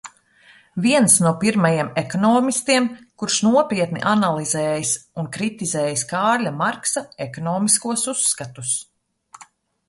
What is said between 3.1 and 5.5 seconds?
kurš nopietni analizējis un